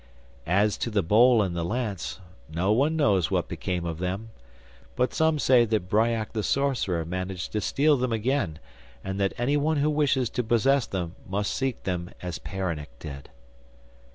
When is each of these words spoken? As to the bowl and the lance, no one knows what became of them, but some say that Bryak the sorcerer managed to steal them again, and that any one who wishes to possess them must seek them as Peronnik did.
As 0.47 0.79
to 0.79 0.89
the 0.89 1.03
bowl 1.03 1.43
and 1.43 1.55
the 1.55 1.63
lance, 1.63 2.19
no 2.49 2.71
one 2.71 2.95
knows 2.95 3.29
what 3.29 3.47
became 3.47 3.85
of 3.85 3.99
them, 3.99 4.31
but 4.95 5.13
some 5.13 5.37
say 5.37 5.63
that 5.63 5.89
Bryak 5.89 6.33
the 6.33 6.41
sorcerer 6.41 7.05
managed 7.05 7.51
to 7.51 7.61
steal 7.61 7.95
them 7.97 8.11
again, 8.11 8.57
and 9.03 9.19
that 9.19 9.35
any 9.37 9.57
one 9.57 9.77
who 9.77 9.91
wishes 9.91 10.27
to 10.31 10.43
possess 10.43 10.87
them 10.87 11.17
must 11.29 11.53
seek 11.53 11.83
them 11.83 12.09
as 12.19 12.39
Peronnik 12.39 12.97
did. 12.97 13.29